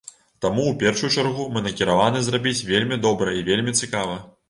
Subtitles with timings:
[0.45, 4.23] Таму ў першую чаргу мы накіраваны зрабіць вельмі добра і вельмі цікава.